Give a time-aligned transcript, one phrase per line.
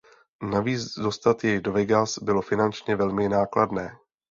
[0.51, 3.97] Navíc dostat jej do Vegas bylo finančně velmi nákladné.